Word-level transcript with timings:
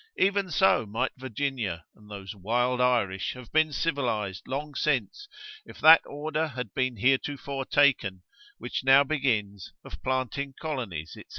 Even 0.17 0.49
so 0.49 0.87
might 0.87 1.11
Virginia, 1.15 1.85
and 1.93 2.09
those 2.09 2.33
wild 2.33 2.81
Irish 2.81 3.33
have 3.33 3.51
been 3.51 3.71
civilised 3.71 4.47
long 4.47 4.73
since, 4.73 5.27
if 5.63 5.79
that 5.79 6.01
order 6.07 6.47
had 6.47 6.73
been 6.73 6.97
heretofore 6.97 7.65
taken, 7.65 8.23
which 8.57 8.83
now 8.83 9.03
begins, 9.03 9.73
of 9.83 10.01
planting 10.01 10.55
colonies, 10.59 11.11
&c. 11.11 11.25